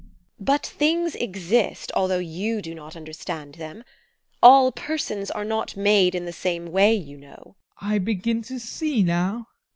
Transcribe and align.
TEKLA. 0.39 0.45
But 0.45 0.65
things 0.65 1.13
exist 1.13 1.91
although 1.93 2.15
you 2.17 2.59
do 2.63 2.73
not 2.73 2.95
understand 2.95 3.53
them. 3.53 3.83
All 4.41 4.71
persons 4.71 5.29
are 5.29 5.45
not 5.45 5.77
made 5.77 6.15
in 6.15 6.25
the 6.25 6.33
same 6.33 6.71
way, 6.71 6.95
you 6.95 7.17
know. 7.17 7.55
ADOLPH. 7.79 7.91
I 7.93 7.97
begin 7.99 8.41
to 8.45 8.59
see 8.59 9.03
now! 9.03 9.45